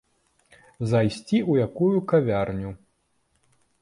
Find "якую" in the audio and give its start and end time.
1.67-1.97